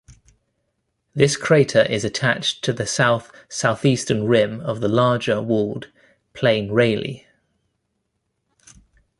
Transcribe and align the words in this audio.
This 1.13 1.37
crater 1.37 1.83
is 1.83 2.03
attached 2.03 2.63
to 2.63 2.73
the 2.73 2.87
south-southeastern 2.87 4.23
rim 4.25 4.59
of 4.61 4.79
the 4.81 4.87
larger 4.87 5.39
walled 5.43 5.91
plain 6.33 6.71
Rayleigh. 6.71 7.27